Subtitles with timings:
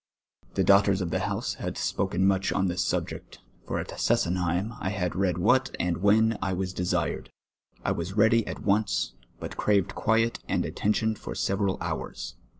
[0.55, 4.89] The daughters of the house had spoken much on this subject, for at Sesenheim I
[4.89, 7.31] had read what and when I was desired.
[7.85, 12.33] I was ready at once, but craved quiet and attention for several hours.